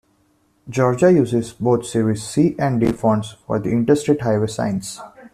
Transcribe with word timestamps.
Georgia 0.67 1.11
uses 1.11 1.53
both 1.53 1.85
Series 1.85 2.23
C 2.23 2.55
and 2.57 2.79
D 2.81 2.91
fonts 2.91 3.33
for 3.45 3.59
the 3.59 3.69
Interstate 3.69 4.21
highway 4.23 4.47
signs. 4.47 4.99